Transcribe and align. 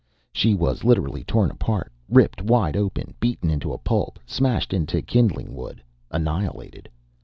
She 0.33 0.55
was 0.55 0.83
literally 0.83 1.23
torn 1.23 1.51
apart, 1.51 1.91
ripped 2.09 2.41
wide 2.41 2.75
open, 2.75 3.13
beaten 3.19 3.51
into 3.51 3.71
a 3.71 3.77
pulp, 3.77 4.17
smashed 4.25 4.73
into 4.73 5.03
kindling 5.03 5.53
wood, 5.53 5.83
annihilated. 6.09 6.89